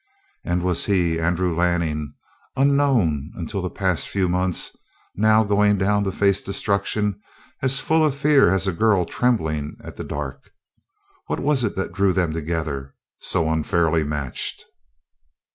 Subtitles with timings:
[0.43, 2.15] And was he, Andrew Lanning,
[2.55, 4.75] unknown until the past few months,
[5.15, 7.21] now going down to face destruction,
[7.61, 10.49] as full of fear as a girl trembling at the dark?
[11.27, 14.65] What was it that drew them together, so unfairly matched?